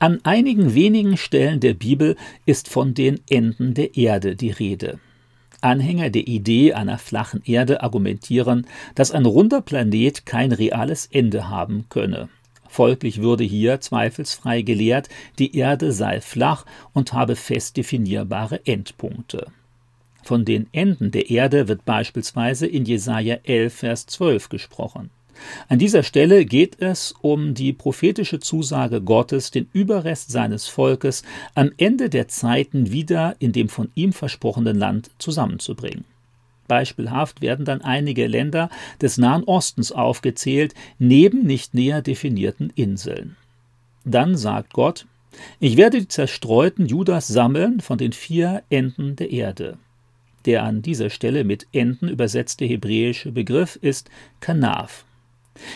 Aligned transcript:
An 0.00 0.20
einigen 0.22 0.74
wenigen 0.74 1.16
Stellen 1.16 1.58
der 1.58 1.74
Bibel 1.74 2.14
ist 2.46 2.68
von 2.68 2.94
den 2.94 3.20
Enden 3.28 3.74
der 3.74 3.96
Erde 3.96 4.36
die 4.36 4.50
Rede. 4.50 5.00
Anhänger 5.60 6.10
der 6.10 6.28
Idee 6.28 6.72
einer 6.72 6.98
flachen 6.98 7.42
Erde 7.44 7.82
argumentieren, 7.82 8.68
dass 8.94 9.10
ein 9.10 9.26
runder 9.26 9.60
Planet 9.60 10.24
kein 10.24 10.52
reales 10.52 11.06
Ende 11.06 11.48
haben 11.48 11.86
könne. 11.88 12.28
Folglich 12.68 13.22
würde 13.22 13.42
hier 13.42 13.80
zweifelsfrei 13.80 14.62
gelehrt, 14.62 15.08
die 15.40 15.56
Erde 15.56 15.90
sei 15.90 16.20
flach 16.20 16.64
und 16.92 17.12
habe 17.12 17.34
fest 17.34 17.76
definierbare 17.76 18.64
Endpunkte. 18.66 19.48
Von 20.22 20.44
den 20.44 20.68
Enden 20.70 21.10
der 21.10 21.28
Erde 21.28 21.66
wird 21.66 21.84
beispielsweise 21.84 22.68
in 22.68 22.84
Jesaja 22.84 23.38
11, 23.42 23.74
Vers 23.74 24.06
12 24.06 24.48
gesprochen. 24.48 25.10
An 25.68 25.78
dieser 25.78 26.02
Stelle 26.02 26.44
geht 26.44 26.80
es 26.80 27.14
um 27.20 27.54
die 27.54 27.72
prophetische 27.72 28.40
Zusage 28.40 29.00
Gottes, 29.00 29.50
den 29.50 29.68
Überrest 29.72 30.30
seines 30.30 30.68
Volkes 30.68 31.22
am 31.54 31.70
Ende 31.76 32.08
der 32.08 32.28
Zeiten 32.28 32.92
wieder 32.92 33.36
in 33.38 33.52
dem 33.52 33.68
von 33.68 33.90
ihm 33.94 34.12
versprochenen 34.12 34.76
Land 34.76 35.10
zusammenzubringen. 35.18 36.04
Beispielhaft 36.68 37.40
werden 37.40 37.64
dann 37.64 37.80
einige 37.80 38.26
Länder 38.26 38.68
des 39.00 39.16
Nahen 39.18 39.44
Ostens 39.44 39.90
aufgezählt, 39.90 40.74
neben 40.98 41.44
nicht 41.44 41.74
näher 41.74 42.02
definierten 42.02 42.72
Inseln. 42.76 43.36
Dann 44.04 44.36
sagt 44.36 44.74
Gott, 44.74 45.06
ich 45.60 45.76
werde 45.76 46.00
die 46.00 46.08
zerstreuten 46.08 46.86
Judas 46.86 47.28
sammeln 47.28 47.80
von 47.80 47.98
den 47.98 48.12
vier 48.12 48.62
Enden 48.70 49.16
der 49.16 49.30
Erde. 49.30 49.78
Der 50.44 50.62
an 50.62 50.82
dieser 50.82 51.10
Stelle 51.10 51.44
mit 51.44 51.66
Enden 51.72 52.08
übersetzte 52.08 52.64
hebräische 52.64 53.32
Begriff 53.32 53.76
ist 53.76 54.10
Kanaf. 54.40 55.04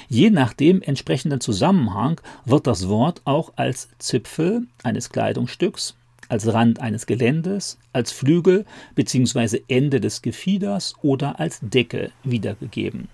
Je 0.08 0.30
nach 0.30 0.52
dem 0.52 0.82
entsprechenden 0.82 1.40
Zusammenhang 1.40 2.20
wird 2.44 2.66
das 2.66 2.88
Wort 2.88 3.22
auch 3.24 3.52
als 3.56 3.88
Zipfel 3.98 4.66
eines 4.82 5.10
Kleidungsstücks, 5.10 5.96
als 6.28 6.52
Rand 6.52 6.80
eines 6.80 7.06
Geländes, 7.06 7.78
als 7.92 8.12
Flügel 8.12 8.64
bzw. 8.94 9.62
Ende 9.68 10.00
des 10.00 10.22
Gefieders 10.22 10.94
oder 11.02 11.38
als 11.38 11.60
Decke 11.60 12.10
wiedergegeben. 12.24 13.08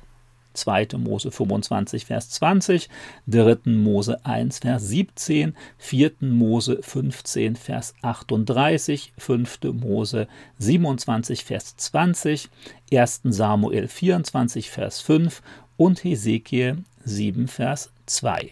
2. 0.58 0.88
Mose 0.98 1.30
25, 1.30 2.05
Vers 2.05 2.30
20, 2.30 2.88
3. 3.27 3.58
Mose 3.66 4.25
1, 4.25 4.58
Vers 4.58 4.88
17, 4.88 5.55
4. 5.78 6.12
Mose 6.20 6.78
15, 6.82 7.56
Vers 7.56 7.94
38, 8.03 9.12
5. 9.16 9.58
Mose 9.72 10.28
27, 10.58 11.44
Vers 11.44 11.77
20, 11.77 12.48
1. 12.92 13.20
Samuel 13.25 13.88
24, 13.88 14.70
Vers 14.70 15.00
5 15.00 15.42
und 15.79 16.03
Hesekiel 16.03 16.79
7, 17.05 17.48
Vers 17.48 17.91
2. 18.07 18.51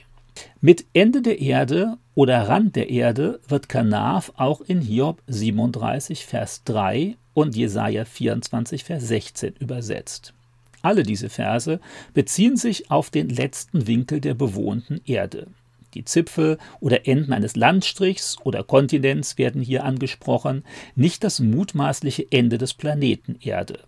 Mit 0.61 0.87
Ende 0.95 1.21
der 1.21 1.41
Erde 1.41 1.99
oder 2.15 2.49
Rand 2.49 2.77
der 2.77 2.89
Erde 2.89 3.41
wird 3.49 3.69
Kanaf 3.69 4.33
auch 4.37 4.61
in 4.61 4.81
Hiob 4.81 5.23
37, 5.27 6.25
Vers 6.25 6.63
3 6.65 7.17
und 7.35 7.57
Jesaja 7.57 8.05
24, 8.05 8.85
Vers 8.85 9.09
16 9.09 9.55
übersetzt. 9.59 10.35
Alle 10.83 11.03
diese 11.03 11.29
Verse 11.29 11.81
beziehen 12.15 12.57
sich 12.57 12.91
auf 12.93 13.11
den 13.11 13.29
letzten 13.29 13.89
Winkel 13.89 14.21
der 14.21 14.35
bewohnten 14.35 15.01
Erde. 15.05 15.49
Die 15.95 16.05
Zipfel 16.05 16.59
oder 16.79 17.09
Enden 17.09 17.33
eines 17.33 17.57
Landstrichs 17.57 18.37
oder 18.45 18.63
Kontinents 18.63 19.37
werden 19.37 19.63
hier 19.63 19.85
angesprochen, 19.85 20.63
nicht 20.95 21.25
das 21.25 21.41
mutmaßliche 21.41 22.27
Ende 22.31 22.59
des 22.59 22.75
Planeten 22.75 23.37
Erde 23.41 23.81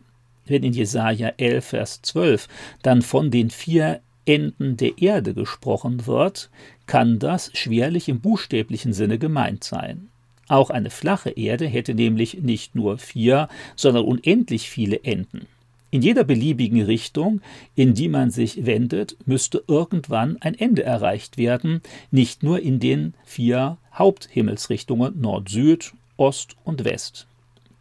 wenn 0.50 0.62
in 0.62 0.72
Jesaja 0.72 1.32
11, 1.36 1.64
Vers 1.64 2.02
12 2.02 2.48
dann 2.82 3.02
von 3.02 3.30
den 3.30 3.50
vier 3.50 4.00
Enden 4.24 4.76
der 4.76 4.98
Erde 4.98 5.32
gesprochen 5.34 6.06
wird, 6.06 6.50
kann 6.86 7.18
das 7.18 7.50
schwerlich 7.54 8.08
im 8.08 8.20
buchstäblichen 8.20 8.92
Sinne 8.92 9.18
gemeint 9.18 9.64
sein. 9.64 10.08
Auch 10.48 10.70
eine 10.70 10.90
flache 10.90 11.30
Erde 11.30 11.66
hätte 11.66 11.94
nämlich 11.94 12.42
nicht 12.42 12.74
nur 12.74 12.98
vier, 12.98 13.48
sondern 13.76 14.04
unendlich 14.04 14.70
viele 14.70 15.04
Enden. 15.04 15.46
In 15.90 16.02
jeder 16.02 16.24
beliebigen 16.24 16.82
Richtung, 16.82 17.40
in 17.74 17.94
die 17.94 18.08
man 18.08 18.30
sich 18.30 18.66
wendet, 18.66 19.16
müsste 19.24 19.64
irgendwann 19.66 20.36
ein 20.40 20.54
Ende 20.54 20.82
erreicht 20.82 21.38
werden, 21.38 21.80
nicht 22.10 22.42
nur 22.42 22.60
in 22.60 22.78
den 22.78 23.14
vier 23.24 23.78
Haupthimmelsrichtungen 23.94 25.18
Nord-Süd, 25.18 25.92
Ost 26.18 26.56
und 26.64 26.84
West. 26.84 27.26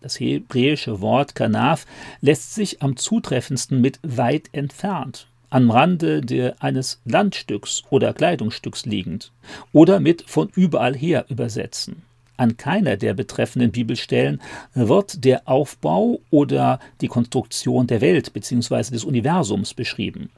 Das 0.02 0.20
hebräische 0.20 1.02
Wort 1.02 1.36
Kanaf 1.36 1.86
lässt 2.22 2.54
sich 2.54 2.82
am 2.82 2.98
zutreffendsten 2.98 3.82
mit 3.82 4.00
weit 4.04 4.50
entfernt, 4.52 5.28
am 5.50 5.72
Rande 5.72 6.22
der, 6.22 6.62
eines 6.62 7.02
Landstücks 7.06 7.84
oder 7.90 8.14
Kleidungsstücks 8.14 8.86
liegend 8.86 9.32
oder 9.74 10.00
mit 10.00 10.24
von 10.28 10.50
überall 10.56 10.96
her 10.96 11.26
übersetzen. 11.30 12.04
An 12.38 12.56
keiner 12.56 12.98
der 12.98 13.16
betreffenden 13.16 13.72
Bibelstellen 13.72 14.42
wird 14.76 15.26
der 15.26 15.48
Aufbau 15.48 16.20
oder 16.30 16.80
die 17.02 17.08
Konstruktion 17.08 17.88
der 17.88 18.00
Welt 18.00 18.32
bzw. 18.32 18.92
des 18.92 19.04
Universums 19.04 19.74
beschrieben. 19.74 20.30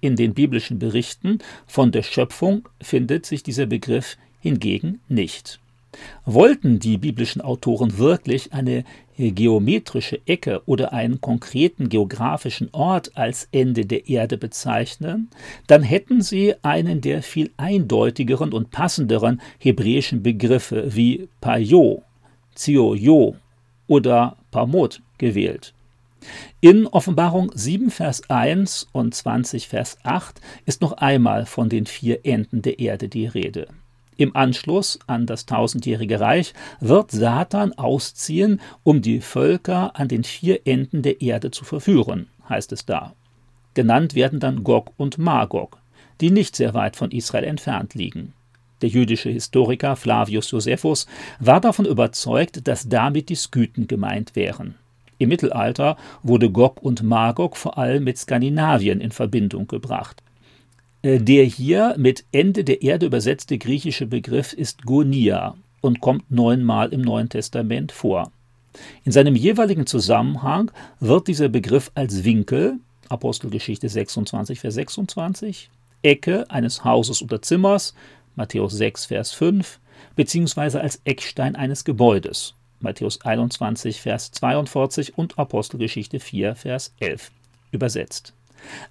In 0.00 0.16
den 0.16 0.34
biblischen 0.34 0.80
Berichten 0.80 1.38
von 1.66 1.92
der 1.92 2.02
Schöpfung 2.02 2.68
findet 2.80 3.24
sich 3.24 3.44
dieser 3.44 3.66
Begriff 3.66 4.18
hingegen 4.40 5.00
nicht. 5.08 5.60
Wollten 6.24 6.78
die 6.78 6.98
biblischen 6.98 7.40
Autoren 7.40 7.98
wirklich 7.98 8.52
eine 8.52 8.84
geometrische 9.16 10.20
Ecke 10.26 10.62
oder 10.66 10.92
einen 10.92 11.20
konkreten 11.20 11.88
geografischen 11.88 12.68
Ort 12.72 13.12
als 13.16 13.48
Ende 13.52 13.86
der 13.86 14.08
Erde 14.08 14.36
bezeichnen, 14.36 15.28
dann 15.66 15.82
hätten 15.82 16.20
sie 16.20 16.54
einen 16.62 17.00
der 17.00 17.22
viel 17.22 17.50
eindeutigeren 17.56 18.52
und 18.52 18.70
passenderen 18.70 19.40
hebräischen 19.58 20.22
Begriffe 20.22 20.94
wie 20.96 21.28
Payo, 21.40 22.02
Zioyo 22.54 23.36
oder 23.86 24.36
Pamot 24.50 25.00
gewählt. 25.18 25.74
In 26.60 26.86
Offenbarung 26.86 27.52
7 27.54 27.90
Vers 27.90 28.28
1 28.30 28.88
und 28.92 29.14
20 29.14 29.68
Vers 29.68 29.98
8 30.02 30.40
ist 30.64 30.80
noch 30.80 30.94
einmal 30.94 31.44
von 31.46 31.68
den 31.68 31.86
vier 31.86 32.24
Enden 32.24 32.62
der 32.62 32.78
Erde 32.78 33.08
die 33.08 33.26
Rede. 33.26 33.68
Im 34.16 34.36
Anschluss 34.36 34.98
an 35.06 35.26
das 35.26 35.46
tausendjährige 35.46 36.20
Reich 36.20 36.54
wird 36.80 37.10
Satan 37.10 37.72
ausziehen, 37.72 38.60
um 38.82 39.02
die 39.02 39.20
Völker 39.20 39.98
an 39.98 40.08
den 40.08 40.24
vier 40.24 40.66
Enden 40.66 41.02
der 41.02 41.20
Erde 41.20 41.50
zu 41.50 41.64
verführen, 41.64 42.28
heißt 42.48 42.72
es 42.72 42.86
da. 42.86 43.12
Genannt 43.74 44.14
werden 44.14 44.38
dann 44.38 44.62
Gog 44.62 44.92
und 44.96 45.18
Magog, 45.18 45.78
die 46.20 46.30
nicht 46.30 46.54
sehr 46.54 46.74
weit 46.74 46.96
von 46.96 47.10
Israel 47.10 47.44
entfernt 47.44 47.94
liegen. 47.94 48.32
Der 48.82 48.88
jüdische 48.88 49.30
Historiker 49.30 49.96
Flavius 49.96 50.50
Josephus 50.50 51.06
war 51.40 51.60
davon 51.60 51.86
überzeugt, 51.86 52.68
dass 52.68 52.88
damit 52.88 53.28
die 53.30 53.34
Skythen 53.34 53.88
gemeint 53.88 54.36
wären. 54.36 54.76
Im 55.18 55.28
Mittelalter 55.28 55.96
wurde 56.22 56.50
Gog 56.50 56.82
und 56.82 57.02
Magog 57.02 57.56
vor 57.56 57.78
allem 57.78 58.04
mit 58.04 58.18
Skandinavien 58.18 59.00
in 59.00 59.10
Verbindung 59.10 59.66
gebracht. 59.66 60.22
Äh, 61.04 61.18
der 61.18 61.44
hier 61.44 61.94
mit 61.98 62.24
Ende 62.32 62.64
der 62.64 62.80
Erde 62.80 63.04
übersetzte 63.04 63.58
griechische 63.58 64.06
Begriff 64.06 64.54
ist 64.54 64.84
Gonia 64.86 65.54
und 65.82 66.00
kommt 66.00 66.30
neunmal 66.30 66.94
im 66.94 67.02
Neuen 67.02 67.28
Testament 67.28 67.92
vor. 67.92 68.32
In 69.04 69.12
seinem 69.12 69.36
jeweiligen 69.36 69.86
Zusammenhang 69.86 70.70
wird 71.00 71.28
dieser 71.28 71.50
Begriff 71.50 71.92
als 71.94 72.24
Winkel, 72.24 72.78
Apostelgeschichte 73.10 73.86
26, 73.86 74.58
Vers 74.58 74.74
26, 74.74 75.70
Ecke 76.02 76.50
eines 76.50 76.84
Hauses 76.84 77.22
oder 77.22 77.42
Zimmers, 77.42 77.94
Matthäus 78.34 78.72
6, 78.72 79.04
Vers 79.04 79.32
5, 79.32 79.78
beziehungsweise 80.16 80.80
als 80.80 81.02
Eckstein 81.04 81.54
eines 81.54 81.84
Gebäudes, 81.84 82.54
Matthäus 82.80 83.20
21, 83.20 84.00
Vers 84.00 84.32
42 84.32 85.18
und 85.18 85.38
Apostelgeschichte 85.38 86.18
4, 86.18 86.56
Vers 86.56 86.94
11, 86.98 87.30
übersetzt. 87.72 88.32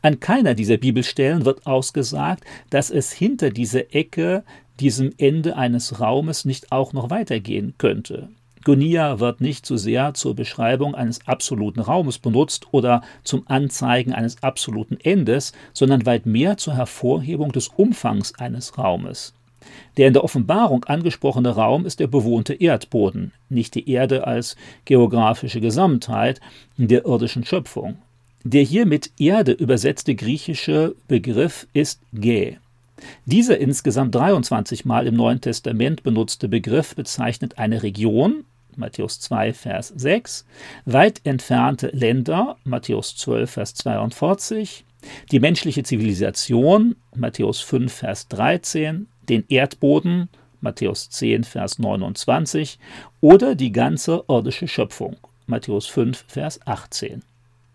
An 0.02 0.20
keiner 0.20 0.54
dieser 0.54 0.78
Bibelstellen 0.78 1.46
wird 1.46 1.66
ausgesagt, 1.66 2.44
dass 2.70 2.90
es 2.90 3.12
hinter 3.12 3.50
dieser 3.50 3.94
Ecke, 3.94 4.44
diesem 4.80 5.14
Ende 5.18 5.56
eines 5.56 6.00
Raumes, 6.00 6.46
nicht 6.46 6.72
auch 6.72 6.94
noch 6.94 7.10
weitergehen 7.10 7.76
könnte. 7.78 8.30
Gonia 8.64 9.20
wird 9.20 9.42
nicht 9.42 9.66
so 9.66 9.76
sehr 9.76 10.14
zur 10.14 10.36
Beschreibung 10.36 10.96
eines 10.96 11.28
absoluten 11.28 11.82
Raumes 11.82 12.18
benutzt 12.18 12.68
oder 12.72 13.02
zum 13.24 13.44
Anzeigen 13.48 14.14
eines 14.14 14.42
absoluten 14.42 14.98
Endes, 15.02 15.52
sondern 15.74 16.06
weit 16.06 16.26
mehr 16.26 16.56
zur 16.58 16.76
Hervorhebung 16.76 17.52
des 17.52 17.68
Umfangs 17.68 18.34
eines 18.36 18.78
Raumes. 18.78 19.34
Der 19.98 20.08
in 20.08 20.14
der 20.14 20.24
Offenbarung 20.24 20.86
angesprochene 20.86 21.50
Raum 21.50 21.86
ist 21.86 22.00
der 22.00 22.08
bewohnte 22.08 22.54
Erdboden, 22.54 23.34
nicht 23.50 23.76
die 23.76 23.90
Erde 23.90 24.28
als 24.28 24.56
geografische 24.86 25.62
Gesamtheit 25.62 26.40
der 26.78 27.06
irdischen 27.06 27.46
Schöpfung. 27.46 27.98
Der 28.46 28.64
hier 28.64 28.86
mit 28.86 29.12
Erde 29.20 29.54
übersetzte 29.54 30.16
griechische 30.16 30.96
Begriff 31.08 31.66
ist 31.72 32.02
Gä. 32.14 32.58
Dieser 33.26 33.58
insgesamt 33.58 34.14
23 34.16 34.84
Mal 34.84 35.08
im 35.08 35.16
Neuen 35.16 35.40
Testament 35.40 36.04
benutzte 36.04 36.50
Begriff 36.50 36.94
bezeichnet 36.94 37.58
eine 37.58 37.84
Region, 37.84 38.44
Matthäus 38.76 39.22
2, 39.22 39.54
Vers 39.54 39.94
6, 39.96 40.46
weit 40.84 41.22
entfernte 41.24 41.88
Länder, 41.94 42.58
Matthäus 42.66 43.16
12, 43.16 43.50
Vers 43.50 43.76
42, 43.76 44.84
die 45.32 45.40
menschliche 45.40 45.84
Zivilisation, 45.84 46.98
Matthäus 47.16 47.62
5, 47.62 47.94
Vers 47.94 48.28
13, 48.28 49.08
den 49.30 49.46
Erdboden, 49.48 50.28
Matthäus 50.60 51.10
10, 51.10 51.46
Vers 51.46 51.80
29, 51.80 52.78
oder 53.22 53.56
die 53.56 53.72
ganze 53.72 54.26
irdische 54.28 54.68
Schöpfung, 54.68 55.16
Matthäus 55.48 55.88
5, 55.88 56.26
Vers 56.28 56.60
18. 56.66 57.24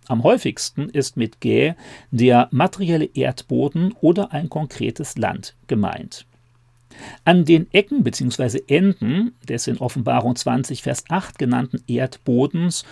Am 0.08 0.22
häufigsten 0.22 0.88
ist 0.88 1.18
mit 1.18 1.40
Gä 1.40 1.74
der 2.10 2.48
materielle 2.50 3.10
Erdboden 3.14 3.94
oder 4.00 4.32
ein 4.32 4.48
konkretes 4.48 5.18
Land 5.18 5.54
gemeint. 5.66 6.24
An 7.24 7.44
den 7.44 7.66
Ecken 7.72 8.02
bzw. 8.02 8.62
Enden 8.66 9.34
des 9.46 9.66
in 9.66 9.76
Offenbarung 9.78 10.34
20, 10.34 10.82
Vers 10.82 11.04
8 11.08 11.38
genannten 11.38 11.82
Erdbodens 11.86 12.84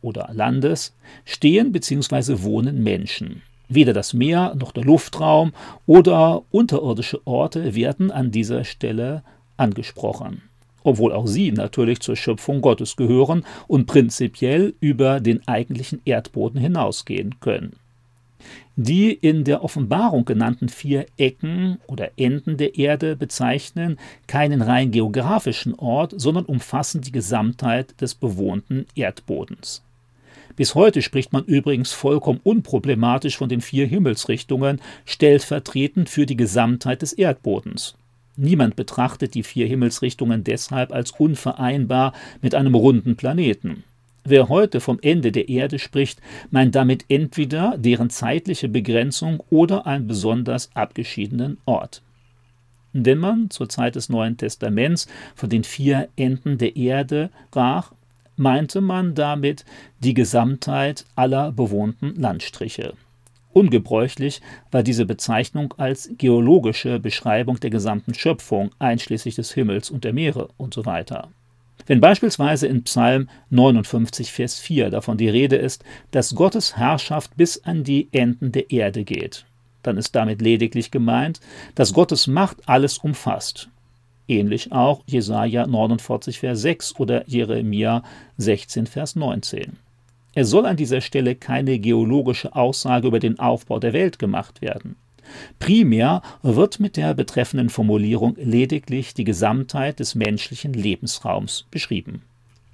oder 0.00 0.30
Landes 0.32 0.96
stehen 1.26 1.70
bzw. 1.70 2.42
wohnen 2.42 2.82
Menschen. 2.82 3.42
Weder 3.68 3.92
das 3.92 4.14
Meer 4.14 4.54
noch 4.54 4.72
der 4.72 4.84
Luftraum 4.84 5.52
oder 5.86 6.42
unterirdische 6.50 7.26
Orte 7.26 7.74
werden 7.74 8.10
an 8.10 8.30
dieser 8.30 8.64
Stelle 8.64 9.22
angesprochen, 9.56 10.42
obwohl 10.84 11.12
auch 11.12 11.26
sie 11.26 11.50
natürlich 11.50 11.98
zur 11.98 12.14
Schöpfung 12.14 12.60
Gottes 12.60 12.94
gehören 12.94 13.44
und 13.66 13.86
prinzipiell 13.86 14.74
über 14.78 15.18
den 15.18 15.46
eigentlichen 15.48 16.00
Erdboden 16.04 16.60
hinausgehen 16.60 17.40
können. 17.40 17.72
Die 18.76 19.12
in 19.12 19.44
der 19.44 19.62
Offenbarung 19.62 20.24
genannten 20.24 20.68
vier 20.68 21.06
Ecken 21.16 21.78
oder 21.86 22.10
Enden 22.16 22.56
der 22.56 22.76
Erde 22.76 23.16
bezeichnen 23.16 23.98
keinen 24.26 24.62
rein 24.62 24.90
geografischen 24.90 25.74
Ort, 25.74 26.12
sondern 26.16 26.44
umfassen 26.44 27.00
die 27.00 27.12
Gesamtheit 27.12 28.00
des 28.00 28.14
bewohnten 28.14 28.86
Erdbodens. 28.96 29.82
Bis 30.56 30.74
heute 30.74 31.02
spricht 31.02 31.32
man 31.32 31.44
übrigens 31.44 31.92
vollkommen 31.92 32.40
unproblematisch 32.42 33.36
von 33.36 33.48
den 33.48 33.60
vier 33.60 33.86
Himmelsrichtungen, 33.86 34.80
stellvertretend 35.04 36.08
für 36.08 36.26
die 36.26 36.36
Gesamtheit 36.36 37.02
des 37.02 37.12
Erdbodens. 37.12 37.96
Niemand 38.36 38.76
betrachtet 38.76 39.34
die 39.34 39.42
vier 39.42 39.66
Himmelsrichtungen 39.66 40.42
deshalb 40.42 40.92
als 40.92 41.12
unvereinbar 41.12 42.12
mit 42.42 42.54
einem 42.54 42.74
runden 42.74 43.16
Planeten. 43.16 43.84
Wer 44.24 44.48
heute 44.48 44.80
vom 44.80 44.98
Ende 45.02 45.32
der 45.32 45.48
Erde 45.48 45.78
spricht, 45.78 46.20
meint 46.50 46.74
damit 46.74 47.04
entweder 47.08 47.76
deren 47.76 48.10
zeitliche 48.10 48.68
Begrenzung 48.68 49.42
oder 49.50 49.86
einen 49.86 50.06
besonders 50.06 50.74
abgeschiedenen 50.74 51.58
Ort. 51.66 52.02
Wenn 52.94 53.18
man 53.18 53.50
zur 53.50 53.68
Zeit 53.68 53.96
des 53.96 54.08
Neuen 54.08 54.36
Testaments 54.36 55.08
von 55.34 55.50
den 55.50 55.64
vier 55.64 56.08
Enden 56.16 56.58
der 56.58 56.76
Erde 56.76 57.30
sprach, 57.48 57.92
meinte 58.36 58.80
man 58.80 59.14
damit 59.14 59.64
die 60.00 60.14
Gesamtheit 60.14 61.04
aller 61.14 61.52
bewohnten 61.52 62.14
Landstriche. 62.16 62.94
Ungebräuchlich 63.54 64.42
war 64.70 64.82
diese 64.82 65.06
Bezeichnung 65.06 65.72
als 65.78 66.10
geologische 66.18 67.00
Beschreibung 67.00 67.58
der 67.60 67.70
gesamten 67.70 68.12
Schöpfung, 68.12 68.70
einschließlich 68.78 69.36
des 69.36 69.52
Himmels 69.54 69.90
und 69.90 70.04
der 70.04 70.12
Meere 70.12 70.50
usw. 70.58 71.04
So 71.08 71.16
Wenn 71.86 72.00
beispielsweise 72.00 72.66
in 72.66 72.82
Psalm 72.84 73.30
59, 73.48 74.30
Vers 74.30 74.58
4 74.58 74.90
davon 74.90 75.16
die 75.16 75.28
Rede 75.30 75.56
ist, 75.56 75.82
dass 76.10 76.34
Gottes 76.34 76.76
Herrschaft 76.76 77.36
bis 77.36 77.64
an 77.64 77.84
die 77.84 78.08
Enden 78.12 78.52
der 78.52 78.70
Erde 78.70 79.04
geht, 79.04 79.46
dann 79.82 79.96
ist 79.96 80.14
damit 80.14 80.42
lediglich 80.42 80.90
gemeint, 80.90 81.40
dass 81.74 81.94
Gottes 81.94 82.26
Macht 82.26 82.68
alles 82.68 82.98
umfasst 82.98 83.70
Ähnlich 84.26 84.72
auch 84.72 85.02
Jesaja 85.06 85.66
49, 85.66 86.38
Vers 86.38 86.62
6 86.62 86.98
oder 86.98 87.28
Jeremia 87.28 88.02
16, 88.38 88.86
Vers 88.86 89.16
19. 89.16 89.76
Es 90.34 90.50
soll 90.50 90.66
an 90.66 90.76
dieser 90.76 91.00
Stelle 91.00 91.34
keine 91.34 91.78
geologische 91.78 92.54
Aussage 92.54 93.08
über 93.08 93.20
den 93.20 93.38
Aufbau 93.38 93.78
der 93.78 93.92
Welt 93.92 94.18
gemacht 94.18 94.60
werden. 94.62 94.96
Primär 95.58 96.22
wird 96.42 96.80
mit 96.80 96.96
der 96.96 97.14
betreffenden 97.14 97.70
Formulierung 97.70 98.36
lediglich 98.36 99.14
die 99.14 99.24
Gesamtheit 99.24 100.00
des 100.00 100.14
menschlichen 100.14 100.74
Lebensraums 100.74 101.66
beschrieben 101.70 102.22